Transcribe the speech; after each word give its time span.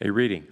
A 0.00 0.10
reading 0.10 0.42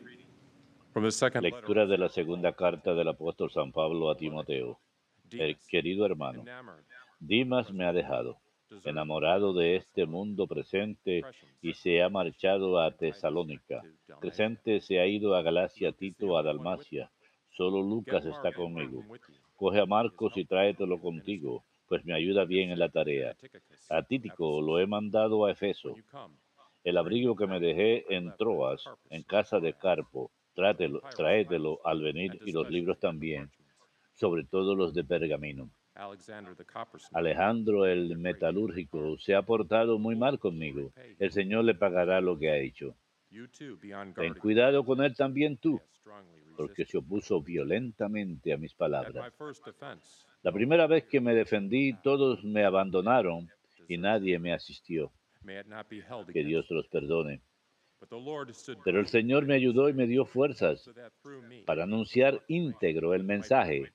from 0.92 1.02
the 1.02 1.10
second 1.10 1.42
letter 1.42 1.56
Lectura 1.56 1.86
de 1.86 1.98
la 1.98 2.08
segunda 2.08 2.52
carta 2.52 2.94
del 2.94 3.08
apóstol 3.08 3.50
San 3.50 3.72
Pablo 3.72 4.08
a 4.08 4.16
Timoteo. 4.16 4.78
El 5.32 5.58
querido 5.68 6.06
hermano, 6.06 6.44
Dimas 7.18 7.72
me 7.72 7.84
ha 7.84 7.92
dejado, 7.92 8.36
enamorado 8.84 9.52
de 9.52 9.74
este 9.76 10.06
mundo 10.06 10.46
presente, 10.46 11.22
y 11.60 11.74
se 11.74 12.02
ha 12.02 12.08
marchado 12.08 12.78
a 12.78 12.92
Tesalónica. 12.92 13.82
Crescente 14.20 14.80
se 14.80 15.00
ha 15.00 15.06
ido 15.06 15.34
a 15.34 15.42
Galacia, 15.42 15.90
Tito 15.90 16.38
a 16.38 16.44
Dalmacia. 16.44 17.10
Solo 17.50 17.82
Lucas 17.82 18.24
está 18.24 18.52
conmigo. 18.52 19.04
Coge 19.56 19.80
a 19.80 19.86
Marcos 19.86 20.36
y 20.36 20.44
tráetelo 20.44 21.00
contigo, 21.00 21.64
pues 21.88 22.04
me 22.04 22.14
ayuda 22.14 22.44
bien 22.44 22.70
en 22.70 22.78
la 22.78 22.90
tarea. 22.90 23.34
A 23.90 24.02
Títico 24.02 24.62
lo 24.62 24.78
he 24.78 24.86
mandado 24.86 25.44
a 25.44 25.50
Efeso. 25.50 25.96
El 26.84 26.96
abrigo 26.96 27.36
que 27.36 27.46
me 27.46 27.60
dejé 27.60 28.04
en 28.14 28.34
Troas, 28.36 28.84
en 29.10 29.22
casa 29.22 29.60
de 29.60 29.74
Carpo, 29.74 30.30
trátelo, 30.54 31.00
tráetelo 31.16 31.80
al 31.84 32.02
venir 32.02 32.40
y 32.44 32.52
los 32.52 32.68
libros 32.70 32.98
también, 32.98 33.50
sobre 34.14 34.44
todo 34.44 34.74
los 34.74 34.92
de 34.92 35.04
pergamino. 35.04 35.70
Alejandro 37.12 37.86
el 37.86 38.16
metalúrgico 38.16 39.18
se 39.18 39.34
ha 39.34 39.42
portado 39.42 39.98
muy 39.98 40.16
mal 40.16 40.38
conmigo. 40.38 40.92
El 41.18 41.30
Señor 41.30 41.64
le 41.64 41.74
pagará 41.74 42.20
lo 42.20 42.38
que 42.38 42.50
ha 42.50 42.56
hecho. 42.56 42.96
Ten 44.14 44.34
cuidado 44.34 44.84
con 44.84 45.02
él 45.02 45.14
también 45.14 45.58
tú, 45.58 45.80
porque 46.56 46.84
se 46.84 46.98
opuso 46.98 47.40
violentamente 47.42 48.52
a 48.52 48.58
mis 48.58 48.74
palabras. 48.74 49.32
La 50.42 50.52
primera 50.52 50.86
vez 50.86 51.04
que 51.04 51.20
me 51.20 51.34
defendí, 51.34 51.94
todos 52.02 52.42
me 52.42 52.64
abandonaron 52.64 53.48
y 53.88 53.96
nadie 53.98 54.38
me 54.38 54.52
asistió. 54.52 55.12
Que 56.32 56.44
Dios 56.44 56.70
los 56.70 56.86
perdone. 56.88 57.40
Pero 58.84 59.00
el 59.00 59.06
Señor 59.06 59.46
me 59.46 59.54
ayudó 59.54 59.88
y 59.88 59.92
me 59.92 60.06
dio 60.06 60.24
fuerzas 60.24 60.90
para 61.66 61.84
anunciar 61.84 62.42
íntegro 62.48 63.14
el 63.14 63.22
mensaje, 63.22 63.92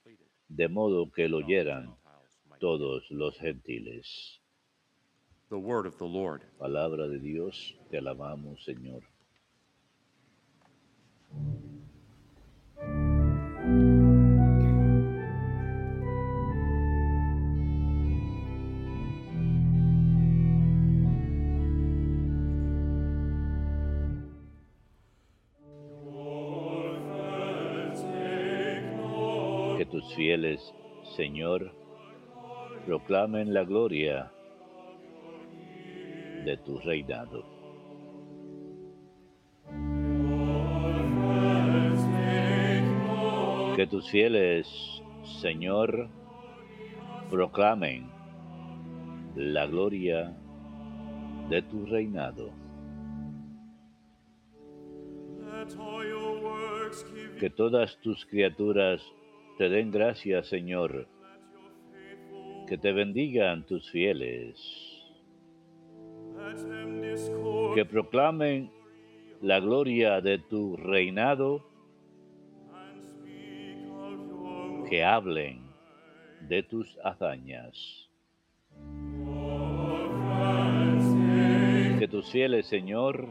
de 0.48 0.68
modo 0.70 1.12
que 1.12 1.28
lo 1.28 1.38
oyeran 1.38 1.96
todos 2.60 3.10
los 3.12 3.38
gentiles. 3.38 4.42
Palabra 6.58 7.08
de 7.08 7.20
Dios, 7.20 7.78
te 7.90 7.98
alabamos, 7.98 8.64
Señor. 8.64 9.04
Fieles, 30.28 30.74
Señor, 31.16 31.72
proclamen 32.86 33.54
la 33.54 33.64
gloria 33.64 34.30
de 36.44 36.58
tu 36.66 36.80
reinado. 36.80 37.46
Que 43.78 43.88
tus 43.88 44.10
fieles, 44.10 44.68
Señor, 45.40 46.10
proclamen 47.30 48.10
la 49.34 49.66
gloria 49.66 50.36
de 51.48 51.62
tu 51.62 51.86
reinado. 51.86 52.52
Que 57.40 57.50
todas 57.50 57.98
tus 58.02 58.26
criaturas 58.26 59.02
te 59.58 59.70
den 59.70 59.92
gracias, 59.92 60.48
Señor. 60.48 61.08
Que 62.68 62.78
te 62.78 62.92
bendigan 62.92 63.66
tus 63.66 63.90
fieles. 63.90 64.56
Que 67.74 67.86
proclamen 67.86 68.70
la 69.42 69.60
gloria 69.60 70.22
de 70.22 70.38
tu 70.38 70.78
reinado. 70.78 71.66
Que 74.90 75.04
hablen 75.04 75.62
de 76.42 76.62
tus 76.64 76.98
hazañas. 77.04 78.10
Que 82.00 82.08
tus 82.08 82.32
fieles, 82.32 82.68
Señor, 82.68 83.28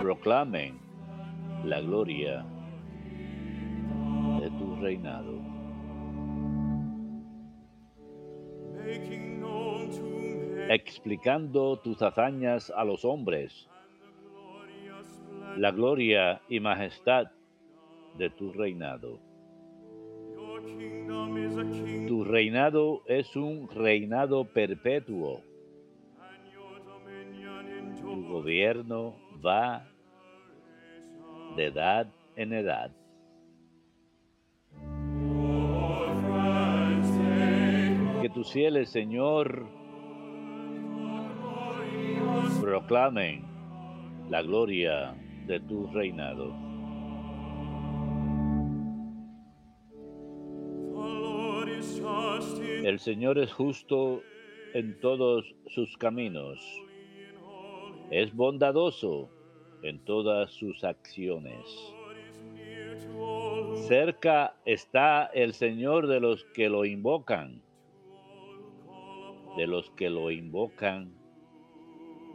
proclamen 0.00 0.78
la 1.64 1.80
gloria 1.80 2.44
reinado. 4.80 5.40
Explicando 10.70 11.78
tus 11.78 12.02
hazañas 12.02 12.70
a 12.76 12.84
los 12.84 13.04
hombres, 13.04 13.68
la 15.56 15.70
gloria 15.72 16.40
y 16.48 16.60
majestad 16.60 17.28
de 18.16 18.30
tu 18.30 18.52
reinado. 18.52 19.20
Tu 22.06 22.24
reinado 22.24 23.02
es 23.06 23.34
un 23.36 23.68
reinado 23.68 24.44
perpetuo. 24.44 25.42
Tu 28.00 28.28
gobierno 28.28 29.14
va 29.44 29.86
de 31.56 31.66
edad 31.66 32.06
en 32.36 32.52
edad. 32.52 32.97
Que 38.28 38.34
tus 38.34 38.52
fieles, 38.52 38.90
Señor, 38.90 39.66
proclamen 42.60 43.42
la 44.28 44.42
gloria 44.42 45.14
de 45.46 45.58
tu 45.60 45.86
reinado. 45.86 46.54
El 52.84 52.98
Señor 52.98 53.38
es 53.38 53.50
justo 53.50 54.20
en 54.74 55.00
todos 55.00 55.46
sus 55.68 55.96
caminos. 55.96 56.60
Es 58.10 58.34
bondadoso 58.34 59.30
en 59.82 60.04
todas 60.04 60.50
sus 60.52 60.84
acciones. 60.84 61.64
Cerca 63.86 64.54
está 64.66 65.30
el 65.32 65.54
Señor 65.54 66.08
de 66.08 66.20
los 66.20 66.44
que 66.52 66.68
lo 66.68 66.84
invocan, 66.84 67.62
de 69.58 69.66
los 69.66 69.90
que 69.90 70.08
lo 70.08 70.30
invocan 70.30 71.12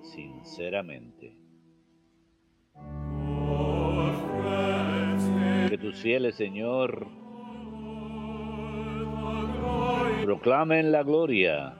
sinceramente. 0.01 1.37
Que 5.69 5.77
tus 5.77 6.01
fieles, 6.01 6.35
Señor, 6.35 7.07
proclamen 10.25 10.91
la 10.91 11.03
gloria 11.03 11.73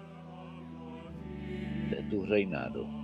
de 1.89 2.03
tu 2.09 2.25
reinado. 2.25 3.02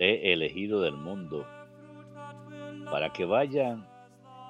He 0.00 0.32
elegido 0.32 0.80
del 0.80 0.96
mundo 0.96 1.46
para 2.90 3.12
que 3.12 3.24
vayan 3.24 3.86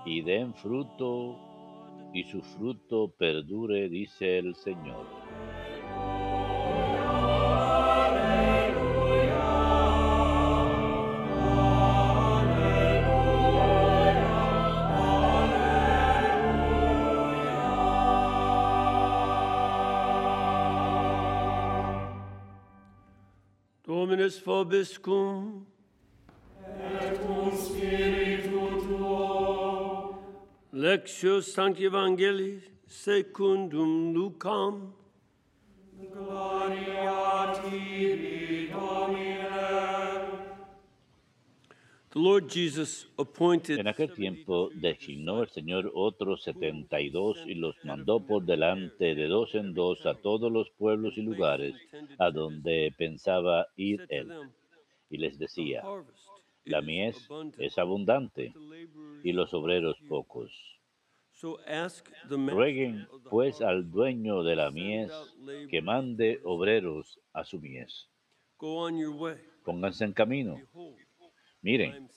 y 0.07 0.23
den 0.23 0.55
fruto 0.55 1.37
y 2.15 2.23
su 2.25 2.41
fruto 2.41 3.13
perdure, 3.19 3.89
dice 3.89 4.39
el 4.39 4.55
Señor. 4.55 5.05
Dominus 23.91 24.39
vobiscum. 24.47 25.67
Lectio 30.73 31.43
Sancti 31.43 31.85
Evangelii 31.87 32.63
secundum 32.87 34.15
Lucam. 34.15 34.93
Gloria 36.13 37.53
tibi, 37.55 38.71
Domine. 38.73 39.30
En 42.13 43.87
aquel 43.87 44.13
tiempo 44.13 44.71
designó 44.75 45.43
el 45.43 45.49
Señor 45.49 45.93
otros 45.95 46.43
setenta 46.43 47.01
y 47.01 47.09
dos 47.09 47.39
y 47.47 47.55
los 47.55 47.77
mandó 47.85 48.19
por 48.27 48.45
delante 48.45 49.15
de 49.15 49.29
dos 49.29 49.55
en 49.55 49.75
dos 49.75 50.05
a 50.07 50.15
todos 50.15 50.51
los 50.51 50.71
pueblos 50.71 51.17
y 51.17 51.23
lugares 51.23 51.77
a 52.19 52.33
donde 52.33 52.93
pensaba 52.99 53.69
ir 53.77 54.07
él. 54.09 54.33
Y 55.09 55.19
les 55.19 55.39
decía, 55.39 55.85
la 56.65 56.81
mies 56.83 57.29
es 57.59 57.79
abundante 57.79 58.53
y 59.23 59.33
los 59.33 59.55
obreros 59.55 59.97
pocos. 60.09 60.53
Rueguen 62.29 63.07
pues 63.31 63.63
al 63.63 63.89
dueño 63.89 64.43
de 64.43 64.57
la 64.57 64.73
mies 64.73 65.13
que 65.71 65.81
mande 65.81 66.41
obreros 66.43 67.21
a 67.33 67.45
su 67.45 67.61
mies. 67.61 68.09
Pónganse 69.65 70.05
en 70.05 70.13
camino. 70.13 70.61
Miren, 71.63 72.09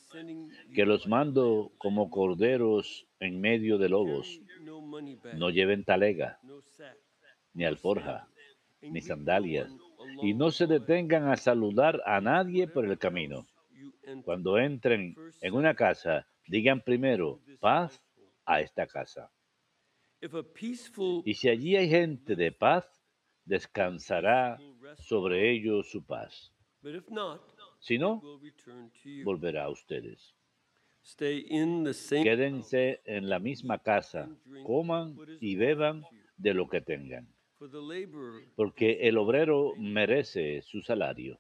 que 0.74 0.86
los 0.86 1.08
mando 1.08 1.72
como 1.78 2.10
corderos 2.10 3.06
en 3.20 3.42
medio 3.42 3.78
de 3.78 3.90
lobos. 3.90 4.40
No 5.36 5.50
lleven 5.50 5.84
talega, 5.84 6.40
ni 7.54 7.66
alforja, 7.66 8.28
ni 8.82 9.02
sandalias, 9.02 9.70
y 10.22 10.34
no 10.34 10.52
se 10.52 10.68
detengan 10.68 11.28
a 11.30 11.36
saludar 11.36 12.02
a 12.06 12.22
nadie 12.22 12.68
por 12.68 12.86
el 12.86 12.98
camino. 12.98 13.46
Cuando 14.24 14.58
entren 14.58 15.16
en 15.42 15.54
una 15.54 15.76
casa, 15.76 16.28
digan 16.48 16.82
primero, 16.82 17.40
paz 17.60 18.02
a 18.46 18.62
esta 18.62 18.88
casa. 18.88 19.32
Y 21.26 21.34
si 21.34 21.50
allí 21.50 21.76
hay 21.76 21.90
gente 21.90 22.36
de 22.36 22.52
paz, 22.52 22.86
descansará 23.46 24.58
sobre 24.96 25.52
ellos 25.52 25.90
su 25.90 26.06
paz. 26.06 26.54
Si 27.84 27.98
no, 27.98 28.22
volverá 29.26 29.66
a 29.66 29.70
ustedes. 29.70 30.34
Quédense 32.24 33.02
en 33.04 33.28
la 33.28 33.40
misma 33.40 33.80
casa, 33.80 34.30
coman 34.66 35.18
y 35.42 35.58
beban 35.58 36.06
de 36.38 36.54
lo 36.54 36.70
que 36.70 36.80
tengan, 36.80 37.28
porque 38.56 39.00
el 39.02 39.18
obrero 39.18 39.74
merece 39.78 40.62
su 40.62 40.82
salario. 40.82 41.38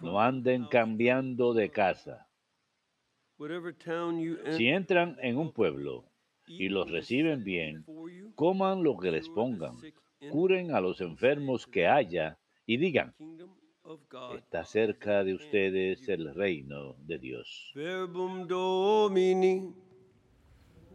No 0.00 0.18
anden 0.18 0.64
cambiando 0.64 1.52
de 1.52 1.68
casa. 1.70 2.26
Si 4.56 4.66
entran 4.68 5.18
en 5.20 5.36
un 5.36 5.52
pueblo 5.52 6.06
y 6.46 6.70
los 6.70 6.90
reciben 6.90 7.44
bien, 7.44 7.84
coman 8.34 8.82
lo 8.82 8.96
que 8.96 9.10
les 9.10 9.28
pongan, 9.28 9.76
curen 10.30 10.74
a 10.74 10.80
los 10.80 11.02
enfermos 11.02 11.66
que 11.66 11.86
haya 11.86 12.38
y 12.64 12.78
digan, 12.78 13.14
está 14.36 14.64
cerca 14.64 15.22
de 15.22 15.34
ustedes 15.34 16.08
el 16.08 16.34
reino 16.34 16.96
de 16.98 17.18
Dios. 17.18 17.72
Verbum 17.74 18.46
Domini. 18.46 19.74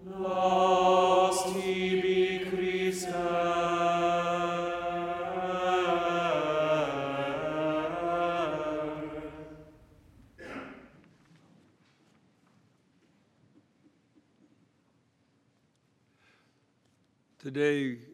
Las 0.03 1.53
tibi 1.53 2.39
Christe. 2.49 3.11
Today, 17.41 18.10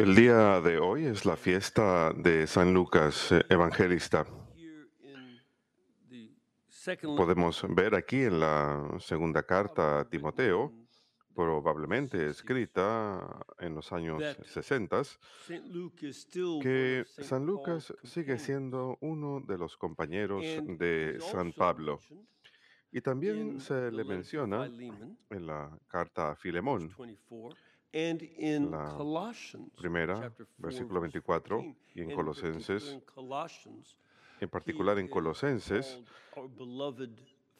El 0.00 0.14
día 0.14 0.62
de 0.62 0.78
hoy 0.78 1.04
es 1.04 1.26
la 1.26 1.36
fiesta 1.36 2.14
de 2.14 2.46
San 2.46 2.72
Lucas 2.72 3.32
eh, 3.32 3.42
Evangelista. 3.50 4.24
Podemos 7.02 7.62
ver 7.68 7.94
aquí 7.94 8.22
en 8.22 8.40
la 8.40 8.96
segunda 8.98 9.42
carta 9.42 10.00
a 10.00 10.08
Timoteo, 10.08 10.72
probablemente 11.34 12.30
escrita 12.30 13.44
en 13.58 13.74
los 13.74 13.92
años 13.92 14.22
60, 14.46 15.00
St. 15.02 15.68
Luke 15.68 16.08
is 16.08 16.16
still 16.16 16.44
one 16.44 16.62
que. 16.62 17.04
San 17.06 17.44
Lucas 17.44 17.92
sigue 18.02 18.38
siendo 18.38 18.96
uno 19.02 19.42
de 19.46 19.58
los 19.58 19.76
compañeros 19.76 20.42
de 20.42 21.18
San 21.20 21.52
Pablo. 21.52 21.98
Y 22.90 23.02
también 23.02 23.60
se 23.60 23.92
le 23.92 24.04
menciona 24.04 24.64
en 24.64 25.46
la 25.46 25.78
carta 25.88 26.30
a 26.30 26.36
Filemón, 26.36 26.90
24, 26.96 27.50
and 27.50 27.50
in 27.50 27.79
la 28.70 28.98
primera, 29.76 30.14
chapter 30.20 30.46
4, 30.46 30.54
versículo 30.58 31.00
verse 31.00 31.18
24, 31.18 31.56
14, 31.56 31.76
y 31.94 32.00
en 32.02 32.14
Colosenses, 32.14 32.98
en 34.40 34.48
particular 34.48 34.98
en 34.98 35.08
Colosenses, 35.08 36.00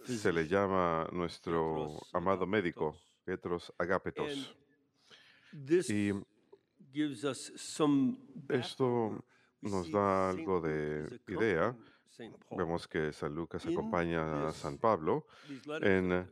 se 0.04 0.32
le 0.32 0.46
llama 0.46 1.08
nuestro 1.12 2.00
amado 2.12 2.46
médico. 2.46 2.96
Petros 3.24 3.72
this 5.66 5.90
Y 5.90 6.12
esto 8.48 9.24
nos 9.60 9.90
da 9.90 10.30
algo 10.30 10.60
de 10.60 11.20
idea. 11.28 11.76
Vemos 12.50 12.86
que 12.88 13.12
San 13.12 13.34
Lucas 13.34 13.64
acompaña 13.66 14.48
a 14.48 14.52
San 14.52 14.78
Pablo 14.78 15.26
en 15.80 16.28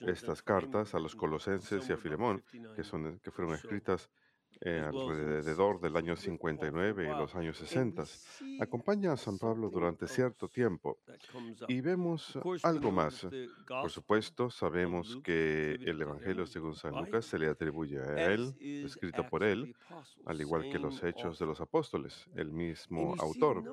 estas 0.00 0.42
cartas 0.42 0.94
a 0.94 0.98
los 0.98 1.14
colosenses 1.14 1.88
y 1.88 1.92
a 1.92 1.96
Filemón, 1.96 2.42
59 2.50 2.76
que, 2.76 2.84
son, 2.84 3.18
que 3.20 3.30
fueron 3.30 3.54
escritas 3.54 4.10
eh, 4.62 4.78
alrededor 4.78 5.80
del 5.80 5.94
60s, 5.94 5.96
año 5.96 6.12
with 6.12 6.18
Paul 6.18 6.58
for 6.58 6.98
a 6.98 7.00
59 7.00 7.04
y 7.04 7.08
los 7.08 7.34
años 7.34 7.60
And 7.60 7.98
we 7.98 8.04
60. 8.04 8.06
see 8.06 8.58
Acompaña 8.60 9.12
a 9.12 9.16
San 9.16 9.38
Pablo 9.38 9.70
durante 9.70 10.06
cierto 10.06 10.48
tiempo 10.48 10.98
y 11.66 11.80
vemos 11.80 12.38
algo 12.62 12.90
más. 12.90 13.26
Por 13.66 13.90
supuesto, 13.90 14.50
sabemos 14.50 15.18
que 15.24 15.76
el 15.76 16.02
Evangelio 16.02 16.44
según 16.46 16.74
San 16.74 16.94
Lucas 16.94 17.24
se 17.24 17.38
le 17.38 17.48
atribuye 17.48 18.00
a 18.00 18.32
él, 18.32 18.54
escrito 18.60 19.26
por 19.26 19.44
él, 19.44 19.74
al 20.26 20.40
igual 20.40 20.70
que 20.70 20.78
los 20.78 21.02
Hechos 21.02 21.38
de 21.38 21.46
los 21.46 21.60
Apóstoles, 21.62 22.28
el 22.34 22.50
mismo 22.50 23.14
autor. 23.18 23.64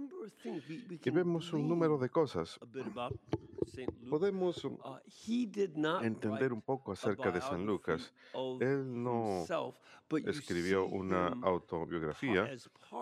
Y 1.03 1.09
vemos 1.09 1.51
un 1.51 1.67
número 1.67 1.97
de 1.97 2.09
cosas. 2.09 2.57
Podemos 4.09 4.63
Uh, 4.65 6.03
entender 6.03 6.53
un 6.53 6.61
poco 6.61 6.93
acerca 6.93 7.31
de 7.31 7.41
San 7.41 7.65
Lucas. 7.65 8.13
Él 8.59 9.03
no 9.03 9.45
escribió 10.25 10.85
una 10.85 11.27
autobiografía, 11.43 12.49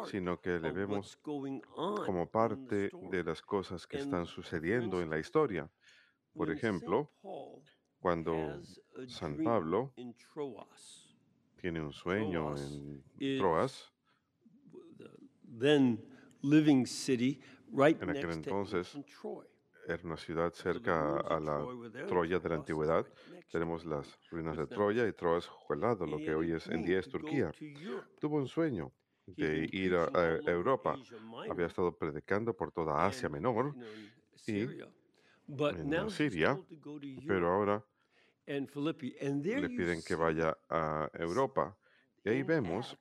sino 0.10 0.40
que 0.42 0.60
le 0.60 0.72
vemos 0.72 1.18
como 1.18 2.30
parte 2.30 2.90
de 3.12 3.24
las 3.24 3.42
cosas 3.42 3.86
que 3.88 3.98
están 3.98 4.26
sucediendo 4.26 5.02
en 5.02 5.10
la 5.10 5.20
historia. 5.20 5.70
Por 6.34 6.52
ejemplo, 6.52 7.12
cuando 8.00 8.62
San 9.08 9.44
Pablo 9.44 9.94
tiene 11.56 11.82
un 11.82 11.94
sueño 11.94 12.56
en 12.58 13.04
Troas, 13.38 13.94
En 18.02 18.10
aquel 18.10 18.32
entonces. 18.32 18.98
Era 19.88 20.02
una 20.04 20.18
ciudad 20.18 20.54
cerca 20.54 21.18
a 21.20 21.40
la 21.40 21.66
Troya 22.08 22.40
de 22.40 22.50
la 22.50 22.56
antigüedad. 22.56 23.06
Tenemos 23.52 23.86
las 23.86 24.20
ruinas 24.30 24.58
de 24.58 24.68
Troya 24.68 25.08
y 25.08 25.14
Troas 25.14 25.48
Juelado, 25.48 26.06
lo 26.06 26.18
que 26.18 26.34
hoy 26.34 26.52
es 26.54 26.68
en 26.68 26.84
día 26.84 27.00
es 27.00 27.10
Turquía. 27.10 27.52
Tuvo 28.20 28.38
un 28.38 28.48
sueño 28.48 28.92
de 29.26 29.68
ir 29.72 29.96
a, 29.96 30.06
a 30.06 30.52
Europa. 30.52 30.98
Había 31.50 31.68
estado 31.68 31.96
predicando 31.98 32.56
por 32.56 32.72
toda 32.72 33.06
Asia 33.06 33.30
Menor, 33.30 33.76
in 34.48 34.56
y 34.56 34.62
en 35.48 36.10
Siria, 36.10 36.60
pero 37.28 37.54
ahora 37.54 37.86
le 38.48 39.70
piden 39.70 40.02
que 40.04 40.16
vaya 40.16 40.58
a 40.70 41.10
Europa. 41.14 41.78
Y 42.24 42.30
ahí 42.30 42.44
vemos 42.44 42.98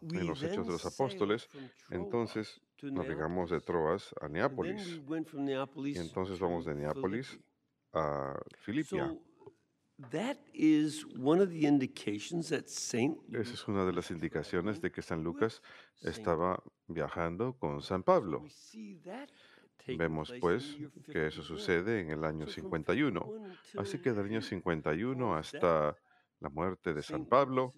en 0.00 0.26
los 0.26 0.42
Hechos 0.42 0.66
de 0.66 0.72
los 0.72 0.86
Apóstoles, 0.86 1.48
entonces 1.90 2.61
navegamos 2.82 3.50
de. 3.50 3.60
Troas 3.60 4.14
a 4.20 4.28
Neápolis, 4.28 5.00
y 5.84 5.98
entonces 5.98 6.38
vamos 6.38 6.64
de 6.64 6.74
Neápolis 6.74 7.38
a 7.92 8.40
Filipia. 8.58 9.16
Esa 13.32 13.54
es 13.54 13.68
una 13.68 13.84
de 13.84 13.92
las 13.92 14.10
indicaciones 14.10 14.80
de 14.80 14.90
que 14.90 15.02
San 15.02 15.22
Lucas 15.22 15.62
estaba 16.00 16.62
viajando 16.88 17.56
con 17.58 17.82
San 17.82 18.02
Pablo. 18.02 18.44
Vemos 19.86 20.32
pues 20.40 20.76
que 21.06 21.26
eso 21.26 21.42
51. 21.42 21.44
sucede 21.44 22.00
en 22.00 22.10
el 22.10 22.24
año 22.24 22.46
So 22.46 22.60
from 22.60 22.70
51. 22.70 23.20
51 23.20 23.82
Así 23.82 23.98
que 23.98 24.12
del 24.12 24.26
año 24.26 24.38
here, 24.38 24.42
51 24.42 25.16
Paul's 25.18 25.52
death, 25.52 25.64
hasta 25.64 25.96
la 26.42 26.50
muerte 26.50 26.92
de 26.92 27.02
San 27.02 27.24
Pablo, 27.26 27.72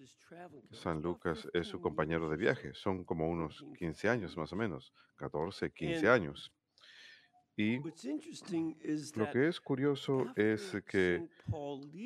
San 0.71 1.01
Lucas 1.01 1.47
es 1.53 1.67
su 1.67 1.77
15 1.77 1.81
compañero 1.81 2.29
de 2.29 2.37
viaje. 2.37 2.73
so. 2.73 2.81
Son 2.81 3.03
como 3.03 3.29
unos 3.29 3.59
14, 3.59 3.77
15 3.77 4.09
años 4.09 4.31
15 4.31 4.39
más 4.39 4.53
o 4.53 4.55
menos, 4.55 4.93
14, 5.17 5.71
15 5.71 5.97
And 5.97 6.07
años. 6.07 6.51
Y 7.57 7.77
lo 7.77 9.31
que 9.31 9.47
es 9.47 9.61
curioso 9.61 10.25
es 10.35 10.75
que 10.85 11.29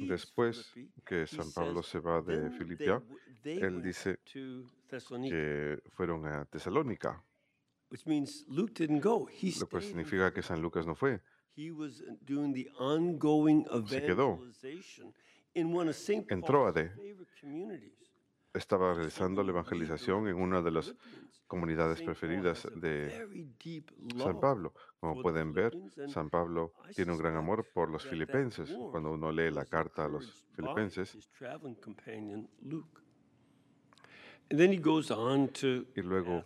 después 0.07 0.71
que 1.03 1.25
San 1.25 1.51
Pablo 1.53 1.81
se 1.81 1.99
va 1.99 2.21
de 2.21 2.35
"Then 2.35 2.49
they 2.49 2.57
Filipia, 2.59 3.01
él 3.43 3.81
dice 3.81 4.19
que 4.23 5.81
fueron 5.95 6.25
a 6.27 6.45
Tesalónica, 6.45 7.23
lo 7.89 9.67
cual 9.69 9.81
significa 9.81 10.31
que 10.31 10.43
San 10.43 10.61
Lucas 10.61 10.85
no 10.85 10.93
fue. 10.93 11.19
Uh, 11.57 11.89
doing 12.21 12.53
the 12.53 12.69
ongoing 12.77 13.65
Se 13.87 14.01
quedó. 14.03 14.39
En 16.29 16.41
communities. 17.39 17.93
Estaba 18.53 18.93
realizando 18.93 19.43
la 19.43 19.51
evangelización 19.51 20.27
en 20.27 20.35
una 20.35 20.61
de 20.61 20.71
las 20.71 20.95
comunidades 21.45 22.01
preferidas 22.01 22.67
de 22.75 23.47
San 24.17 24.39
Pablo. 24.39 24.73
Como 24.99 25.21
pueden 25.21 25.53
ver, 25.53 25.77
San 26.07 26.29
Pablo 26.29 26.73
tiene 26.95 27.11
un 27.11 27.17
gran 27.17 27.35
amor 27.35 27.67
por 27.73 27.89
los 27.89 28.05
filipenses. 28.05 28.75
Cuando 28.91 29.11
uno 29.11 29.31
lee 29.31 29.51
la 29.51 29.65
carta 29.65 30.05
a 30.05 30.07
los 30.07 30.47
filipenses, 30.55 31.17
y 34.50 36.01
luego 36.01 36.44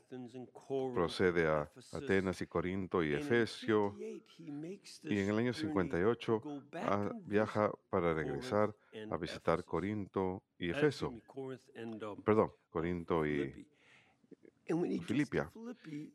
procede 0.93 1.47
a 1.47 1.71
Atenas 1.93 2.41
y 2.41 2.47
Corinto 2.47 3.01
y 3.01 3.13
Efesio, 3.13 3.95
58 3.97 4.23
he 4.39 4.51
makes 4.51 4.99
y 5.03 5.19
en 5.19 5.29
el 5.29 5.37
año 5.37 5.51
this 5.53 5.61
journey 5.61 5.89
58 5.89 6.25
to 6.25 6.39
go 6.39 6.61
back 6.71 6.83
ah, 6.85 7.11
viaja 7.25 7.71
para 7.89 8.13
regresar 8.13 8.75
a 9.09 9.17
visitar. 9.17 9.63
Corinto 9.63 10.43
y 10.59 10.69
Uh, 10.69 10.75
Efeso. 10.75 11.09
um, 11.09 12.21
Perdón, 12.23 12.51
Corinto 12.69 13.25
y, 13.25 13.67
Filipia. 15.05 15.51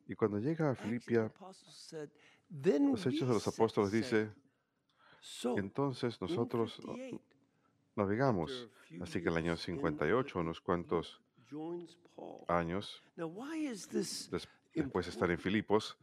Y 0.06 0.14
cuando 0.14 0.38
llega 0.38 0.70
a 0.70 0.74
Filipia, 0.74 1.26
Apostles 1.26 1.74
said, 1.74 2.10
"Then 2.50 2.90
los 2.90 3.06
Hechos 3.06 3.28
de 3.28 3.34
los 3.34 3.48
Apóstoles 3.48 3.90
sail." 3.90 4.02
dice, 4.02 4.30
entonces 5.56 6.20
nosotros 6.20 6.74
58, 6.76 7.20
navegamos. 7.96 8.68
a 9.00 9.04
Así 9.04 9.22
que 9.22 9.28
el 9.28 9.36
año 9.36 9.54
years 9.54 9.68
in 9.68 9.76
58, 9.76 10.38
unos 10.38 10.60
cuantos. 10.60 11.20
Años 12.48 13.02
después 14.74 15.06
de 15.06 15.10
estar 15.10 15.30
en? 15.30 15.38
Filipos, 15.38 15.96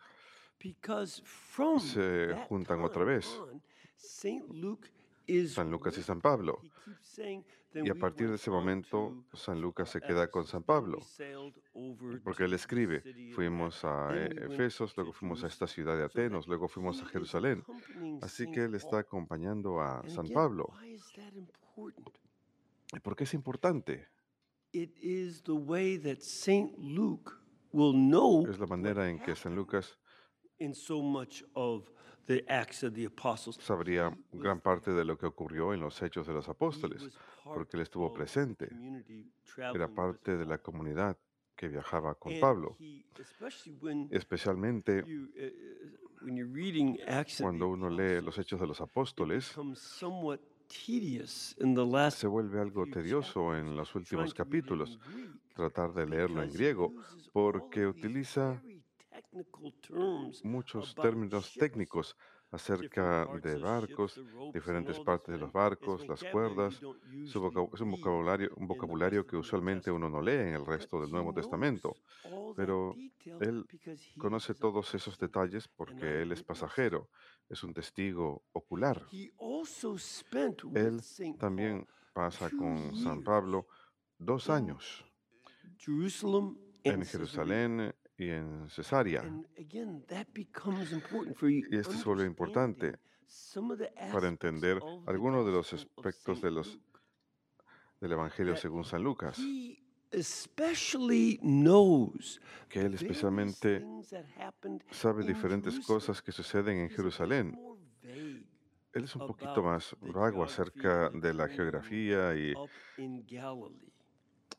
se 1.79 2.33
juntan 2.47 2.81
otra 2.81 3.03
vez. 3.03 3.39
San 5.47 5.71
Lucas 5.71 5.97
y 5.97 6.03
San 6.03 6.21
Pablo. 6.21 6.59
He 6.61 6.69
keeps 6.69 7.07
saying, 7.07 7.45
"Then 7.71 7.85
Y 7.85 7.89
a 7.89 7.95
partir 7.95 8.29
de 8.29 8.35
ese 8.35 8.51
momento, 8.51 9.25
to 9.31 9.37
San 9.37 9.59
Lucas 9.59 9.89
se 9.89 9.99
queda 9.99 10.29
con 10.29 10.45
San 10.45 10.63
Pablo. 10.63 10.99
Porque 12.23 12.43
él 12.43 12.53
escribe, 12.53 13.01
fuimos 13.33 13.83
a 13.83 14.15
Efesos, 14.15 14.95
luego 14.95 15.11
fuimos 15.11 15.43
a 15.43 15.47
esta 15.47 15.67
ciudad 15.67 15.97
de 15.97 16.03
Atenos, 16.03 16.47
luego 16.47 16.67
fuimos 16.67 17.01
a 17.01 17.05
Jerusalén. 17.05 17.63
Así 18.21 18.49
que 18.51 18.65
él 18.65 18.75
está 18.75 18.99
acompañando 18.99 19.81
a 19.81 20.07
San 20.07 20.27
Pablo. 20.29 20.71
Por 23.03 23.15
qué 23.15 23.23
es 23.23 23.33
importante? 23.33 24.07
Es 28.50 28.60
la 28.60 28.67
manera 28.67 29.10
en 29.10 29.20
que 29.20 29.36
San 29.36 29.55
Lucas 29.55 29.98
in 30.60 30.74
so 30.74 31.01
much 31.01 31.44
of 31.53 31.89
the 32.27 32.44
Acts 32.48 32.84
of 32.84 32.94
the 32.94 33.05
Apostles. 33.05 33.58
sabría 33.58 34.17
gran 34.32 34.62
parte 34.62 34.91
de 34.91 35.05
lo 35.05 35.17
que 35.17 35.25
ocurrió 35.25 35.74
en 35.74 35.79
los 35.82 36.01
hechos 36.01 36.27
de 36.27 36.34
los 36.34 36.48
apóstoles, 36.50 37.10
porque 37.44 37.77
él 37.77 37.84
estuvo 37.84 38.13
presente. 38.13 38.70
Era 39.58 39.88
parte 39.88 40.38
de 40.38 40.46
la 40.46 40.58
comunidad 40.58 41.17
que 41.55 41.67
viajaba 41.67 42.15
con 42.15 42.39
Pablo. 42.39 42.77
Especialmente 44.12 45.00
of 45.00 45.08
the 47.05 47.44
cuando 47.44 47.70
uno 47.70 47.89
lee 47.89 48.22
los 48.22 48.38
hechos 48.38 48.60
de 48.60 48.67
los 48.67 48.82
apóstoles, 48.82 49.55
se 52.12 52.27
vuelve 52.27 52.60
algo 52.60 52.86
tedioso 52.88 53.55
en 53.55 53.75
los 53.75 53.95
últimos 53.95 54.34
capítulos 54.34 55.00
tratar 55.53 55.93
de 55.93 56.05
leerlo 56.05 56.43
en 56.43 56.51
griego, 56.51 56.93
porque 57.31 57.88
utiliza 57.88 58.62
muchos 60.43 60.95
términos 60.95 61.53
técnicos 61.53 62.15
acerca 62.51 63.25
de 63.43 63.57
barcos, 63.57 64.22
diferentes 64.53 65.00
partes 65.00 65.34
de 65.34 65.39
los 65.39 65.51
barcos, 65.51 66.07
las 66.07 66.24
cuerdas. 66.24 66.75
Su 67.25 67.41
es 67.74 67.81
un 67.81 67.91
read 67.91 67.91
vocabulario, 67.91 68.51
un 68.55 68.67
vocabulario 68.67 69.25
que 69.25 69.36
usualmente 69.36 69.91
uno 69.91 70.10
no 70.10 70.22
lee 70.22 70.48
en 70.50 70.55
el 70.55 70.65
resto 70.65 71.01
del 71.01 71.12
Nuevo 71.12 71.34
Testamento. 71.34 71.95
Pero 72.55 72.95
él 73.41 73.65
Conoce 74.17 74.53
todos 74.53 74.93
esos 74.93 75.17
detalles 75.17 75.67
porque 75.67 76.22
él 76.22 76.31
es 76.31 76.43
pasajero, 76.43 77.10
es 77.49 77.63
un 77.63 77.73
testigo 77.73 78.43
ocular. 78.53 79.01
He 79.11 79.31
also 79.39 79.97
spent 79.97 80.63
with 80.63 80.77
Él 80.77 81.01
también 81.37 81.87
pasa 82.13 82.49
con 82.49 82.95
San 82.95 83.23
Pablo 83.23 83.67
dos 84.17 84.49
años 84.49 85.05
Jerusalem 85.77 86.57
en. 86.83 87.05
Jerusalén 87.05 87.93
y 88.17 88.29
en 88.29 88.69
Cesarea. 88.69 89.21
And 89.21 89.45
again, 89.57 90.05
that 90.07 90.27
becomes 90.33 90.91
important 90.91 91.37
for 91.37 91.49
you 91.49 91.63
Y 91.69 91.77
esto 91.77 91.93
se 91.93 92.03
vuelve 92.03 92.25
importante 92.25 92.97
para 94.11 94.27
entender 94.27 94.79
algunos 95.07 95.45
de 95.45 95.51
los 95.51 95.73
aspectos 95.73 96.41
de 96.41 96.51
los, 96.51 96.79
del 97.99 98.11
Evangelio 98.11 98.55
según 98.55 98.85
San 98.85 99.03
Lucas, 99.03 99.39
que 102.69 102.81
él 102.81 102.93
especialmente 102.93 103.79
things 103.79 104.09
that 104.09 104.25
happened 104.39 104.83
sabe 104.91 105.24
diferentes 105.24 105.79
cosas 105.79 106.21
que 106.21 106.31
suceden 106.31 106.77
en 106.77 106.89
Jerusalén. 106.89 107.57
Él 108.03 109.03
es 109.03 109.15
un 109.15 109.27
poquito 109.27 109.62
más 109.62 109.95
the 110.01 110.12
vago 110.12 110.43
acerca 110.43 111.09
de 111.09 111.33
la 111.33 111.47
geografía 111.50 112.33
y 112.35 112.53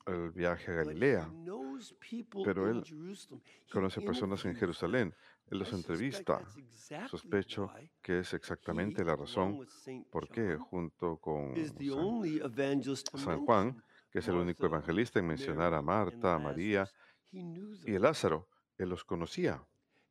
el 0.07 0.31
viaje 0.31 0.71
a 0.71 0.75
But 0.75 0.83
he 0.83 0.85
Galilea, 0.85 1.31
knows 1.45 1.95
people 1.99 2.43
pero 2.45 2.71
in 2.71 2.77
él 2.77 2.85
Jerusalem. 2.85 3.41
He 3.45 3.73
conoce 3.73 4.01
personas 4.01 4.45
en. 4.45 4.55
Jerusalén, 4.55 5.15
él 5.51 5.59
los 5.59 5.73
entrevista. 5.73 6.41
Sospecho 7.09 7.71
why 7.75 7.91
que 8.03 8.21
es 8.21 8.35
exactamente 8.35 9.05
la 9.05 9.17
razón 9.17 9.67
por 10.11 10.29
qué, 10.29 10.57
junto 10.57 11.17
con 11.17 11.55
San, 11.57 11.91
only 11.91 12.39
evangelist 12.39 13.11
to 13.11 13.19
San 13.19 13.45
Juan, 13.45 13.83
que 14.11 14.19
es 14.21 14.29
el 14.29 14.35
único 14.37 14.67
evangelista 14.67 15.19
en 15.19 15.27
mencionar 15.27 15.75
a 15.75 15.83
Marta, 15.83 16.35
a 16.35 16.39
María 16.39 16.89
y 17.87 17.95
a 17.97 17.99
Lázaro, 18.01 18.49
él 18.79 18.89
los 18.89 19.05
conocía. 19.05 19.63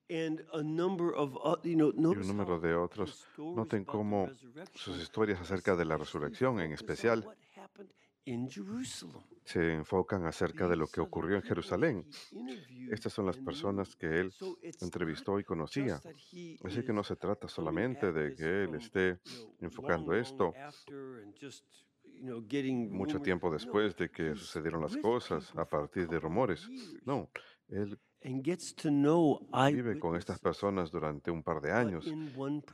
And 0.10 0.42
a 0.54 0.62
number 0.62 1.14
of, 1.16 1.36
o- 1.36 1.60
you 1.64 1.74
know, 1.76 1.92
Y 1.92 1.96
un 1.96 2.28
número 2.28 2.60
de 2.60 2.76
otros 2.76 3.26
noten 3.38 3.84
cómo 3.86 4.30
sus 4.74 5.02
historias 5.02 5.42
acerca 5.42 5.76
de 5.76 5.84
la 5.86 5.98
resurrección, 5.98 6.60
en 6.60 6.74
especial, 6.74 7.26
se 9.44 9.74
enfocan 9.74 10.26
acerca 10.26 10.68
de 10.68 10.76
lo 10.76 10.88
que 10.88 11.00
ocurrió 11.02 11.36
en 11.38 11.42
Jerusalén. 11.44 12.08
Estas 12.92 13.14
son 13.14 13.26
las 13.28 13.38
personas 13.38 13.96
que 13.96 14.20
él 14.20 14.34
entrevistó 14.82 15.40
y 15.40 15.44
conocía. 15.44 16.00
Así 16.64 16.84
que 16.84 16.94
no 16.94 17.04
se 17.04 17.16
trata 17.16 17.48
solamente 17.48 18.12
de 18.12 18.36
que 18.36 18.64
él 18.66 18.76
esté 18.76 19.20
enfocando 19.60 20.14
esto 20.14 20.54
mucho 22.92 23.22
tiempo 23.22 23.52
después 23.52 23.96
de 23.96 24.10
que 24.10 24.36
sucedieron 24.36 24.82
las 24.82 24.98
cosas 24.98 25.54
a 25.56 25.66
partir 25.66 26.08
de 26.08 26.20
rumores. 26.20 26.70
No, 27.04 27.30
él 27.68 27.98
vive 29.74 30.00
con 30.00 30.16
estas 30.16 30.40
personas 30.40 30.92
durante 30.92 31.30
un 31.30 31.44
par 31.44 31.62
de 31.62 31.72
años 31.72 32.06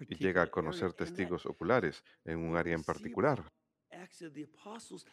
y 0.07 0.15
llega 0.15 0.43
a 0.43 0.47
conocer 0.47 0.93
testigos 0.93 1.45
oculares 1.45 2.03
en 2.23 2.39
un 2.39 2.55
área 2.55 2.75
en 2.75 2.83
particular. 2.83 3.43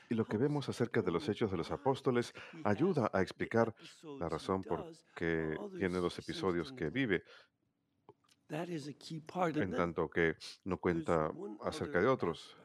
Y 0.09 0.15
lo 0.15 0.25
que 0.25 0.37
vemos 0.37 0.69
acerca 0.69 1.03
de 1.03 1.11
los 1.11 1.29
hechos 1.29 1.51
de 1.51 1.57
los 1.57 1.71
apóstoles 1.73 2.33
ayuda 2.65 3.11
a 3.13 3.21
explicar 3.21 3.75
la 4.19 4.29
razón 4.29 4.63
por 4.63 4.85
while 5.21 5.59
tiene 5.77 6.01
los 6.01 6.19
episodios 6.19 6.73
que 6.73 6.89
vive, 6.91 7.25
en 8.49 9.73
tanto 9.73 10.09
que 10.09 10.37
no 10.65 10.79
cuenta 10.79 11.31
acerca 11.63 12.01
de 12.01 12.07
otros. 12.07 12.57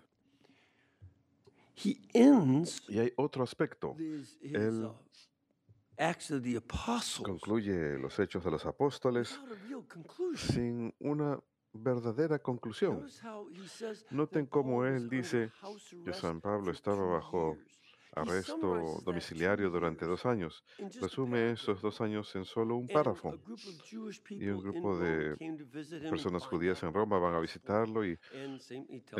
Aspect. 1.75 1.85
He 1.85 1.97
ends 2.13 2.83
Y 2.89 2.99
hay 2.99 3.13
otro 3.17 3.43
aspecto. 3.43 3.95
his, 3.97 4.37
his 4.41 4.53
Él 4.53 4.85
uh, 4.85 4.93
Acts 5.97 6.31
of 6.31 6.41
the 6.41 6.57
Apostles 6.57 7.23
concluye 7.27 7.97
los 7.99 8.17
hechos 8.19 8.43
de 8.43 8.51
los 8.51 8.65
apóstoles 8.65 9.39
without 9.43 9.57
a 9.57 9.67
real 9.67 9.83
conclusion. 9.87 10.53
sin 10.53 10.93
una 10.99 11.39
verdadera 11.73 12.39
conclusión. 12.39 12.99
Notice 13.01 13.19
how 13.23 13.47
he 13.51 13.67
says 13.67 14.05
Noten 14.11 14.45
that 14.45 14.49
cómo 14.51 14.77
Paul 14.77 14.85
was 14.85 14.89
él 14.95 15.03
under 15.03 15.17
dice 15.17 15.51
que 16.03 16.13
San 16.13 16.41
Pablo 16.41 16.71
estaba 16.71 17.03
bajo 17.05 17.57
arresto 18.15 19.01
domiciliario 19.03 19.69
durante 19.69 20.05
dos 20.05 20.25
años. 20.25 20.63
Resume 21.01 21.51
esos 21.51 21.81
dos 21.81 22.01
años 22.01 22.35
en 22.35 22.45
solo 22.45 22.75
un 22.75 22.87
párrafo. 22.87 23.37
Y 24.29 24.47
un 24.47 24.61
grupo 24.61 24.97
de 24.97 25.35
personas 26.09 26.45
judías 26.45 26.81
en 26.83 26.93
Roma 26.93 27.19
van 27.19 27.35
a 27.35 27.39
visitarlo 27.39 28.05
y 28.05 28.17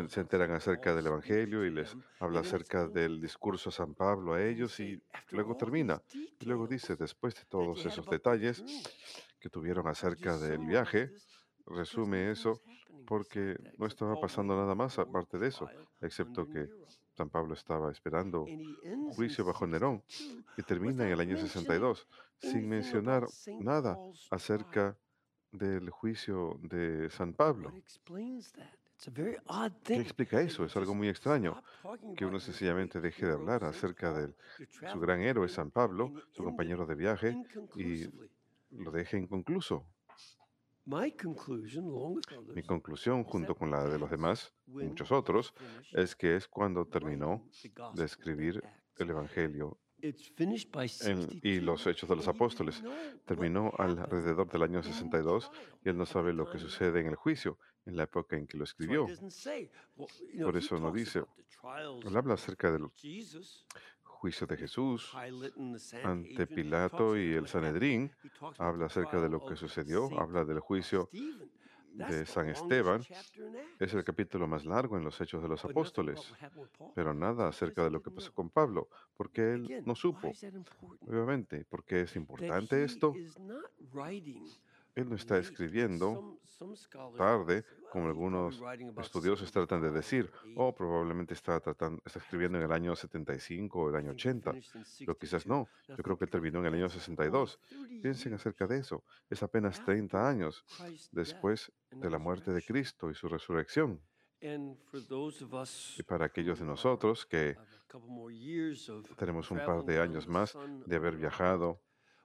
se 0.08 0.20
enteran 0.20 0.52
acerca 0.52 0.96
del 0.96 1.08
Evangelio 1.08 1.66
y 1.66 1.72
les 1.72 1.96
habla 2.20 2.42
acerca 2.42 2.88
del 2.88 3.20
discurso 3.20 3.70
de 3.70 3.76
San 3.76 3.94
Pablo 3.94 4.34
a 4.34 4.44
ellos 4.44 4.80
y 4.80 5.02
luego 5.32 5.56
termina. 5.58 6.02
Y 6.40 6.46
luego 6.46 6.68
dice, 6.68 6.96
después 6.96 7.36
de 7.36 7.46
todos 7.46 7.86
esos 7.86 8.06
detalles 8.08 8.54
journey, 8.60 8.84
que 9.40 9.50
tuvieron 9.50 9.88
acerca 9.88 10.38
del 10.38 10.66
viaje, 10.66 11.12
resume 11.66 12.32
eso 12.32 12.62
porque 13.06 13.58
no 13.78 13.86
estaba 13.86 14.20
pasando 14.20 14.56
nada 14.56 14.76
más 14.76 14.98
aparte 15.00 15.38
de 15.38 15.48
eso, 15.48 15.70
excepto 16.02 16.48
que. 16.48 16.70
San 17.16 17.30
Pablo 17.30 17.54
estaba 17.54 17.92
esperando 17.92 18.46
juicio 19.16 19.46
bajo 19.46 19.68
Nerón 19.68 20.04
62 20.08 20.58
y 20.58 20.64
termina 20.64 21.06
en 21.06 21.12
el 21.12 21.20
año 21.20 21.36
mentioning 21.36 21.54
62 21.54 22.08
sin 22.40 22.68
mencionar 22.68 23.28
nada 23.60 23.98
acerca 24.32 24.98
del 25.52 25.90
juicio 25.90 26.60
de 26.64 27.10
San 27.10 27.34
Pablo. 27.34 27.72
¿Qué 29.84 29.96
explica 29.96 30.42
eso? 30.42 30.66
Es 30.66 30.76
algo 30.76 30.96
muy 30.96 31.10
extraño 31.10 31.62
que 32.16 32.26
uno 32.26 32.40
sencillamente 32.40 33.02
deje 33.02 33.26
de 33.26 33.34
hablar 33.34 33.64
acerca 33.64 34.14
de 34.14 34.34
su 34.92 35.00
gran 35.00 35.22
héroe 35.22 35.50
San 35.50 35.72
Pablo, 35.72 36.14
su 36.32 36.44
compañero 36.44 36.86
de 36.86 36.96
viaje, 36.96 37.38
y 37.76 38.08
lo 38.72 38.92
deje 38.92 39.18
inconcluso. 39.18 39.86
Mi 42.56 42.64
conclusión, 42.64 43.24
junto 43.24 43.56
con 43.56 43.72
la 43.72 43.88
de 43.88 43.98
los 43.98 44.10
demás, 44.10 44.54
muchos 44.90 45.12
otros, 45.12 45.54
es 45.94 46.16
que 46.16 46.36
es 46.36 46.48
cuando 46.48 46.86
terminó 46.86 47.48
de 47.96 48.06
escribir 48.06 48.62
el 48.98 49.10
Evangelio 49.10 49.78
en- 50.02 50.12
y 50.82 50.88
62, 50.90 51.64
los 51.64 51.88
Hechos 51.88 52.10
de 52.10 52.16
los 52.18 52.28
Apóstoles. 52.28 52.84
Terminó 53.26 53.72
alrededor 53.78 54.50
del 54.52 54.64
año 54.64 54.80
in 54.80 54.82
the 54.82 54.90
62 54.90 55.50
trial 55.50 55.80
y 55.86 55.90
él 55.90 55.98
no 55.98 56.06
sabe 56.06 56.34
lo 56.34 56.50
que 56.50 56.60
sucede 56.60 57.00
en 57.00 57.08
el 57.08 57.16
juicio, 57.16 57.58
en 57.86 57.96
la 57.96 58.04
época 58.04 58.36
en 58.36 58.46
que 58.46 58.58
lo 58.58 58.66
escribió. 58.66 59.06
Por 60.44 60.58
eso 60.58 60.78
no 60.78 60.92
dice, 60.92 61.24
él 62.06 62.18
habla 62.18 62.34
acerca 62.34 62.70
Jesus, 62.98 63.66
juicio 64.24 64.48
de 64.48 64.56
Jesús 64.56 65.14
ante 66.02 66.48
Pilato 66.48 67.18
y 67.18 67.34
el. 67.34 67.46
Sanedrín, 67.46 68.10
habla 68.58 68.86
acerca 68.86 69.20
de 69.20 69.28
lo 69.28 69.46
que 69.46 69.58
sucedió, 69.58 70.18
habla 70.18 70.46
del 70.46 70.62
juicio 70.62 71.10
de 71.92 72.26
San 72.26 72.48
Esteban. 72.48 73.02
Es 73.82 73.94
el 73.94 74.06
capítulo 74.06 74.48
más 74.48 74.64
largo 74.64 74.98
en 74.98 75.04
los 75.04 75.20
Hechos 75.20 75.44
de 75.44 75.50
los 75.50 75.66
Apóstoles, 75.66 76.34
pero 76.96 77.14
nada 77.14 77.50
acerca 77.50 77.84
de 77.84 77.92
lo 77.92 78.02
que 78.02 78.12
pasó 78.12 78.34
con 78.34 78.50
Pablo, 78.50 78.88
porque 79.18 79.56
él 79.56 79.84
no 79.86 79.94
supo. 79.94 80.32
Obviamente, 81.02 81.66
porque 81.70 82.04
es 82.04 82.16
importante 82.16 82.82
esto, 82.86 83.14
él 84.96 85.10
no 85.10 85.16
está 85.16 85.38
escribiendo 85.38 86.40
tarde, 87.18 87.66
como 87.92 88.08
algunos 88.08 88.62
estudiosos 89.02 89.52
tratan 89.52 89.82
de 89.82 89.92
75 89.92 89.92
decir, 89.92 90.26
or 90.26 90.40
80. 90.40 90.62
o 90.62 90.76
probablemente 90.76 91.34
está, 91.34 91.60
tratando, 91.60 92.02
está 92.06 92.20
escribiendo 92.20 92.58
en 92.58 92.66
el 92.66 92.72
año 92.72 92.96
75 92.96 93.82
o 93.82 93.90
el 93.90 93.96
año 93.96 94.12
think 94.12 94.26
he 94.26 94.30
80, 94.30 94.52
finished 94.52 94.76
in 94.76 95.06
pero 95.06 95.18
quizás 95.18 95.44
62. 95.44 95.48
no. 95.48 95.96
Yo 95.96 96.04
creo 96.04 96.18
que 96.18 96.28
terminó 96.28 96.60
en 96.60 96.66
el 96.68 96.74
año 96.76 96.88
That's 96.88 97.08
only 97.08 97.18
62. 97.18 97.60
30 97.70 98.02
Piensen 98.02 98.34
acerca 98.34 98.68
de 98.68 98.80
eso. 98.80 99.04
Es 99.30 99.44
apenas 99.44 99.84
30 99.84 100.18
after 100.18 100.20
años 100.20 100.64
después 101.12 101.72
de 101.92 102.10
la 102.10 102.18
muerte 102.18 102.52
de. 102.52 102.62
Cristo 102.64 103.12
y 103.12 103.16
su 103.16 103.28
resurrección. 103.28 104.02
Y 105.98 106.04
para 106.04 106.26
aquellos 106.26 106.60
de 106.60 106.66
nosotros 106.66 107.26
que 107.26 107.58
tenemos 109.18 109.52
un 109.52 109.58
par 109.60 109.84
de 109.84 110.00
años 110.00 110.28
más 110.28 110.58
de 110.86 110.96
haber 110.96 111.16
viajado 111.16 111.82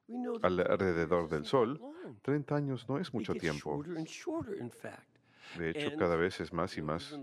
we 0.09 0.17
know 0.19 0.39
that 0.39 0.47
al- 0.51 0.57
30 0.57 0.73
alrededor 0.73 1.29
del 1.29 1.45
Sol, 1.45 1.75
that 1.75 1.83
long. 1.83 2.17
30 2.23 2.57
años 2.57 2.89
no 2.89 2.99
es 2.99 3.13
mucho 3.13 3.35
tiempo. 3.35 3.83
De 5.57 5.71
hecho, 5.71 5.97
cada 5.97 6.17
vez 6.17 6.41
es 6.41 6.53
más 6.53 6.77
y 6.77 6.83
más 6.83 7.17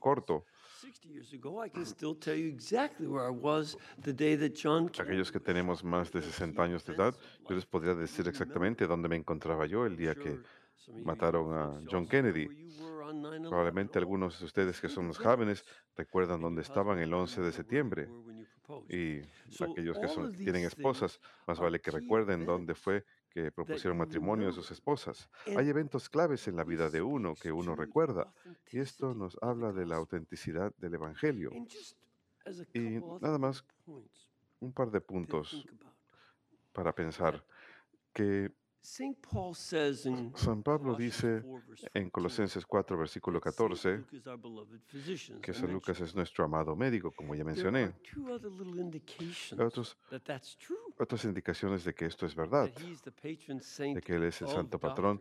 corto. 0.00 0.44
60 0.80 1.08
years 1.08 1.32
ago, 1.34 1.64
I 1.64 1.70
can 1.70 1.84
still 1.86 2.16
tell 2.16 2.36
you 2.36 2.48
exactly 2.48 3.06
where 3.06 3.26
I 3.26 3.30
was 3.30 3.76
the 4.02 4.12
day 4.12 4.36
that 4.36 4.52
John 4.54 4.88
Kennedy 4.88 5.10
Aquellos 5.12 5.32
que 5.32 5.40
tenemos 5.40 5.84
más 5.84 6.10
de 6.10 6.20
because 6.20 6.32
60 6.36 6.62
he 6.62 6.64
años 6.64 6.84
de 6.84 6.94
edad, 6.94 7.14
yo 7.48 7.54
les 7.54 7.66
podría 7.66 7.94
decir 7.94 8.26
exactamente 8.28 8.86
dónde 8.86 9.08
me 9.08 9.16
encontraba 9.16 9.66
yo 9.66 9.84
el 9.86 9.96
día 9.96 10.14
que 10.14 10.40
mataron 11.04 11.54
a 11.54 11.80
John 11.90 12.06
Kennedy. 12.06 12.46
where 12.46 12.56
you 12.58 12.70
were 12.82 13.04
on 13.04 13.22
9/11. 13.22 13.48
Probablemente 13.48 13.98
algunos 13.98 14.38
de 14.38 14.44
ustedes 14.46 14.80
que 14.80 14.88
son 14.88 15.06
los 15.08 15.18
jóvenes 15.18 15.64
recuerdan 15.96 16.40
dónde 16.40 16.62
estaban 16.62 16.98
el 16.98 17.12
husbands 17.12 17.38
11 17.38 17.40
de 17.42 17.52
septiembre. 17.52 18.08
Y 18.88 19.22
So 19.50 19.64
aquellos 19.64 19.98
que 19.98 20.08
son, 20.08 20.32
tienen 20.32 20.64
esposas, 20.64 21.20
más 21.46 21.58
vale 21.58 21.80
que 21.80 21.90
recuerden 21.90 22.44
dónde 22.46 22.74
fue 22.74 23.04
que 23.30 23.52
propusieron 23.52 23.98
matrimonio 23.98 24.48
a 24.48 24.52
sus 24.52 24.70
esposas. 24.70 25.28
Hay 25.56 25.68
eventos 25.68 26.08
claves 26.08 26.48
en 26.48 26.56
la 26.56 26.64
vida 26.64 26.90
de 26.90 27.00
uno 27.00 27.34
que 27.34 27.52
uno 27.52 27.76
recuerda. 27.76 28.32
Y 28.70 28.80
esto 28.80 29.14
nos 29.14 29.38
habla 29.40 29.72
de 29.72 29.86
la 29.86 29.96
autenticidad 29.96 30.74
del 30.78 30.94
Evangelio. 30.94 31.52
Y 32.74 33.00
nada 33.20 33.38
más, 33.38 33.64
un 34.60 34.72
par 34.72 34.90
de 34.90 35.00
to 35.00 35.06
puntos 35.06 35.64
para 36.72 36.92
pensar 36.92 37.44
que 38.12 38.52
St. 38.82 39.16
Paul 39.20 39.54
says 39.54 40.06
in 40.06 40.32
San 40.34 40.62
Pablo 40.62 40.94
dice 40.94 41.42
4, 41.42 41.62
verse 41.68 41.90
en 41.92 42.04
14, 42.04 42.10
Colosenses 42.10 42.64
4, 42.64 42.96
versículo 42.96 43.38
that 43.40 43.52
Saint 43.52 43.70
14, 43.70 43.96
Luke 43.98 44.14
is 44.14 44.26
our 44.26 44.38
beloved 44.38 44.80
physician, 44.86 45.36
as 45.36 45.42
que 45.42 45.52
San 45.52 45.70
Lucas 45.70 46.00
es 46.00 46.14
nuestro 46.14 46.44
amado 46.44 46.74
médico, 46.74 47.10
como 47.10 47.34
ya 47.34 47.44
mencioné. 47.44 47.92
Otros, 49.58 49.96
otras 50.98 51.24
indicaciones 51.24 51.84
de 51.84 51.94
que 51.94 52.06
esto 52.06 52.24
es 52.24 52.34
verdad, 52.34 52.72
That 52.72 52.82
he's 52.82 53.02
the 53.02 53.12
patron 53.12 53.60
saint 53.60 53.96
de 53.96 54.02
que 54.02 54.14
Él 54.14 54.24
es 54.24 54.40
el 54.40 54.48
santo 54.48 54.78
patrón 54.78 55.20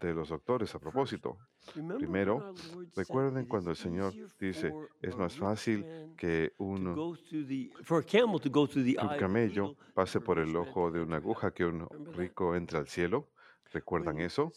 de 0.00 0.14
los 0.14 0.28
doctores 0.30 0.74
a 0.74 0.78
propósito. 0.78 1.36
Primero, 1.98 2.54
recuerden 2.94 3.46
cuando 3.46 3.70
el 3.70 3.76
Señor 3.76 4.12
dice, 4.38 4.72
es 5.02 5.16
más 5.16 5.36
fácil 5.36 5.84
que 6.16 6.52
un, 6.58 7.16
que 8.06 8.22
un 8.22 9.18
camello 9.18 9.76
pase 9.94 10.20
por 10.20 10.38
el 10.38 10.54
ojo 10.54 10.90
de 10.90 11.00
una 11.00 11.16
aguja 11.16 11.52
que 11.52 11.64
un 11.64 11.88
rico 12.14 12.54
entre 12.54 12.78
al 12.78 12.85
cielo. 12.86 13.28
¿Recuerdan 13.72 14.20
eso? 14.20 14.52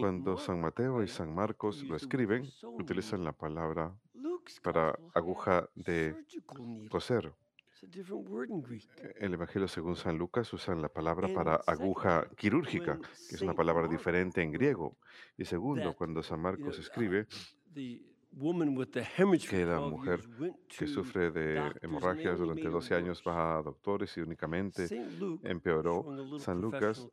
Cuando 0.00 0.36
San 0.36 0.60
Mateo 0.60 1.02
y 1.02 1.08
San 1.08 1.34
Marcos 1.34 1.82
lo 1.84 1.96
escriben, 1.96 2.50
utilizan 2.62 3.24
la 3.24 3.32
palabra 3.32 3.96
para 4.62 4.98
aguja 5.14 5.68
de 5.74 6.16
coser. 6.90 7.32
Greek. 8.62 9.16
El 9.18 9.34
Evangelio 9.34 9.66
según 9.66 9.96
San 9.96 10.18
Lucas 10.18 10.52
usan 10.52 10.82
la 10.82 10.90
palabra 10.90 11.28
para 11.32 11.54
aguja 11.66 12.28
quirúrgica, 12.36 12.98
que 12.98 13.36
es 13.36 13.40
una 13.40 13.54
palabra 13.54 13.88
diferente 13.88 14.42
en 14.42 14.52
griego. 14.52 14.98
Y 15.38 15.46
segundo, 15.46 15.94
cuando 15.94 16.22
San 16.22 16.40
Marcos 16.40 16.76
uh, 16.76 16.80
escribe 16.80 17.26
que 19.48 19.64
la 19.64 19.76
12 19.76 19.90
mujer 19.90 20.20
que 20.68 20.86
sufre 20.86 21.30
de 21.30 21.72
hemorragias 21.82 22.38
durante 22.38 22.62
made 22.62 22.72
12 22.72 22.94
it 22.94 23.02
años 23.02 23.22
va 23.26 23.58
a 23.58 23.62
doctores 23.62 24.16
y 24.16 24.20
únicamente 24.20 24.88
empeoró. 25.42 26.38
San 26.38 26.60
Lucas, 26.60 27.06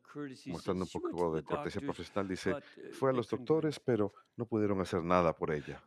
mostrando 0.46 0.84
un 0.84 0.90
poco 0.90 1.34
de 1.34 1.42
cortesía 1.42 1.80
profesional, 1.80 2.28
dice, 2.28 2.54
uh, 2.54 2.60
fue 2.92 3.10
a 3.10 3.12
los 3.12 3.28
doctores, 3.28 3.80
pero 3.80 4.12
no 4.36 4.46
pudieron 4.46 4.80
hacer 4.80 5.02
nada 5.02 5.34
por 5.34 5.50
ella. 5.50 5.82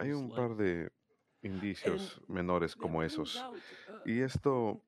Hay 0.00 0.12
un 0.12 0.30
par 0.34 0.56
de 0.56 0.90
indicios 1.42 2.20
menores 2.26 2.74
como 2.74 3.02
esos. 3.02 3.36
uh, 3.36 4.08
Y 4.08 4.20
esto 4.20 4.82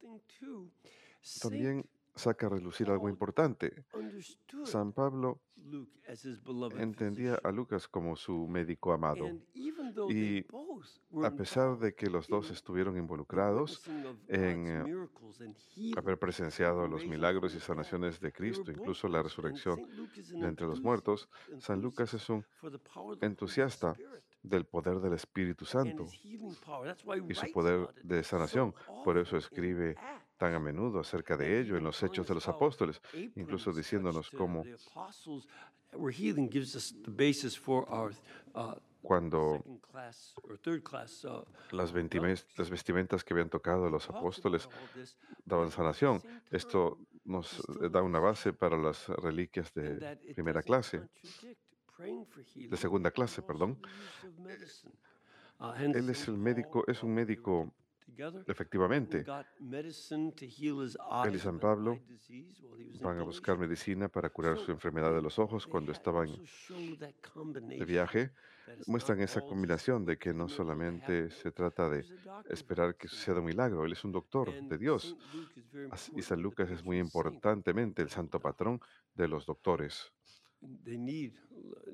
también 1.40 1.84
saca 2.16 2.46
a 2.46 2.50
relucir 2.50 2.88
algo 2.88 3.04
Paul 3.04 3.12
importante. 3.12 3.84
San 4.64 4.92
Pablo 4.92 5.40
entendía 6.78 7.38
a. 7.42 7.50
Lucas 7.50 7.88
como 7.88 8.16
su 8.16 8.46
médico 8.46 8.92
amado. 8.92 9.28
Y 10.08 10.44
a 11.24 11.30
pesar 11.30 11.78
de 11.78 11.94
que 11.94 12.08
los 12.08 12.28
dos 12.28 12.50
estuvieron 12.50 12.96
involucrados 12.96 13.82
en 14.28 14.66
eh, 14.66 15.08
haber 15.96 16.18
presenciado 16.18 16.86
los 16.86 17.06
milagros 17.06 17.54
y 17.54 17.60
sanaciones 17.60 18.20
de 18.20 18.32
Cristo, 18.32 18.70
incluso 18.70 19.08
la 19.08 19.22
resurrección 19.22 19.80
de 20.14 20.46
entre 20.46 20.66
los 20.66 20.80
muertos, 20.82 21.28
San 21.58 21.80
Lucas 21.80 22.12
es 22.14 22.28
un 22.28 22.44
entusiasta 23.20 23.96
del 24.42 24.64
poder 24.64 25.00
del 25.00 25.14
Espíritu 25.14 25.64
Santo 25.64 26.06
y 26.22 27.34
su 27.34 27.52
poder 27.52 27.88
de 28.02 28.22
sanación. 28.22 28.74
Por 29.04 29.18
eso 29.18 29.36
escribe. 29.36 29.96
Tan 30.36 30.54
a 30.54 30.60
menudo 30.60 31.00
acerca 31.00 31.36
de 31.36 31.60
ello 31.60 31.76
en 31.76 31.84
los 31.84 32.02
Hechos 32.02 32.26
de 32.26 32.34
los 32.34 32.48
Apóstoles, 32.48 33.00
incluso 33.36 33.70
was 33.70 33.76
diciéndonos 33.76 34.32
uh, 34.32 34.36
cómo 34.36 34.64
our 37.88 38.12
uh, 38.54 38.74
cuando 39.02 39.62
uh, 39.64 39.80
las, 41.70 41.92
uh, 41.92 42.70
vestimentas 42.70 43.22
que 43.22 43.34
habían 43.34 43.48
tocado 43.48 43.88
los 43.88 44.08
apóstoles 44.10 44.68
daban 45.44 45.70
sanación. 45.70 46.20
Esto 46.50 46.98
nos 47.24 47.60
eh, 47.80 47.88
da 47.88 48.02
una 48.02 48.18
base 48.18 48.52
para 48.52 48.76
las 48.76 49.08
reliquias 49.08 49.72
de 49.74 50.16
primera 50.34 50.62
clase, 50.62 51.08
de 52.54 52.76
segunda 52.76 53.12
clase, 53.12 53.42
perdón. 53.42 53.78
Uh, 55.58 55.72
Él 55.78 56.10
es 56.10 56.28
el 56.28 56.36
médico, 56.36 56.84
es 56.86 57.02
un 57.02 57.12
uh, 57.12 57.14
médico 57.14 57.72
efectivamente. 58.46 59.24
Él 61.24 61.34
y 61.34 61.38
San 61.38 61.58
Pablo 61.58 61.98
van 63.02 63.18
a 63.18 63.22
buscar 63.22 63.58
medicina 63.58 64.08
para 64.08 64.30
curar 64.30 64.58
su 64.58 64.70
enfermedad 64.70 65.14
de 65.14 65.22
los 65.22 65.38
ojos 65.38 65.66
cuando 65.66 65.92
estaban 65.92 66.28
de 66.68 67.84
viaje. 67.84 68.30
Muestran 68.86 69.20
esa 69.20 69.40
combinación 69.42 70.04
de 70.04 70.18
que 70.18 70.34
no 70.34 70.48
solamente 70.48 71.30
se 71.30 71.52
trata 71.52 71.88
de 71.88 72.04
esperar 72.50 72.96
que 72.96 73.06
suceda 73.06 73.38
un 73.38 73.46
milagro, 73.46 73.84
Él 73.84 73.92
es 73.92 74.04
un 74.04 74.12
doctor 74.12 74.52
de 74.52 74.78
Dios. 74.78 75.16
Y 76.14 76.22
San 76.22 76.42
Lucas 76.42 76.70
es 76.70 76.84
muy 76.84 76.98
importantemente 76.98 78.02
el 78.02 78.10
santo 78.10 78.40
patrón 78.40 78.80
de 79.14 79.28
los 79.28 79.46
doctores. 79.46 80.12
They 80.84 80.98
need 80.98 81.34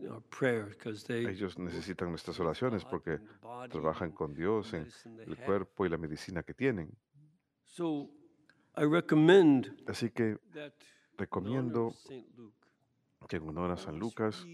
our 0.09 0.21
prayer 0.21 0.67
because 0.67 1.05
they 1.07 1.27
Ellos 1.27 1.59
necesitan 1.59 2.11
nuestras 2.11 2.39
oraciones 2.41 2.85
porque 2.85 3.21
trabajan 3.71 4.13
con 4.13 4.35
Dios 4.35 4.73
en 4.75 4.87
el 5.21 5.37
cuerpo 5.39 5.87
y 5.87 5.89
la 5.89 5.99
medicina 5.99 6.43
que 6.43 6.55
tienen. 6.55 6.97
So 7.65 8.11
I 8.77 8.85
recommend 8.85 9.75
Así 9.87 10.11
que 10.11 10.39
recomiendo 11.17 11.89
of 11.89 11.97
Saint 11.97 12.29
Luke, 12.37 12.67
que 13.29 13.37
en 13.37 13.49
honor 13.49 13.71
a 13.71 13.77
San 13.77 13.99
Lucas, 13.99 14.47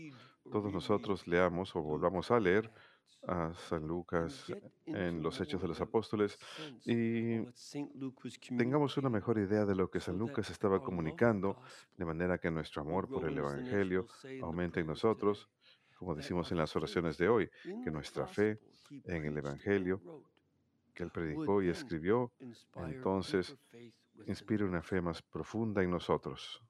todos 0.50 0.72
nosotros 0.72 1.26
leamos 1.26 1.74
o 1.76 1.82
volvamos 1.82 2.30
a 2.30 2.40
leer 2.40 2.70
a 3.26 3.52
San 3.68 3.86
Lucas 3.86 4.52
en 4.86 5.22
los 5.22 5.40
Hechos 5.40 5.60
de 5.60 5.68
los 5.68 5.80
Apóstoles 5.80 6.38
y 6.84 7.40
tengamos 8.56 8.96
una 8.96 9.10
mejor 9.10 9.38
idea 9.38 9.64
de 9.64 9.74
lo 9.74 9.90
que 9.90 10.00
San 10.00 10.18
Lucas 10.18 10.50
estaba 10.50 10.82
comunicando, 10.82 11.60
de 11.96 12.04
manera 12.04 12.38
que 12.38 12.50
nuestro 12.50 12.82
amor 12.82 13.08
por 13.08 13.24
el 13.26 13.36
Evangelio 13.36 14.06
aumente 14.42 14.80
en 14.80 14.86
nosotros, 14.86 15.48
como 15.96 16.14
decimos 16.14 16.50
en 16.52 16.58
las 16.58 16.74
oraciones 16.76 17.18
de 17.18 17.28
hoy, 17.28 17.50
que 17.62 17.90
nuestra 17.90 18.26
fe 18.26 18.58
en 19.04 19.24
el 19.24 19.36
Evangelio 19.36 20.00
que 20.94 21.04
él 21.04 21.10
predicó 21.10 21.62
y 21.62 21.68
escribió, 21.68 22.32
entonces 22.76 23.56
inspire 24.26 24.64
una 24.64 24.82
fe 24.82 25.00
más 25.00 25.22
profunda 25.22 25.82
en 25.82 25.90
nosotros. 25.90 26.60